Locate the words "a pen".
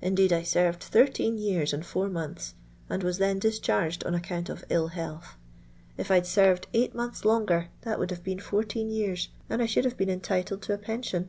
10.74-11.02